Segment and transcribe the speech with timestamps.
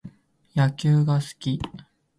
[0.55, 1.61] 野球が好き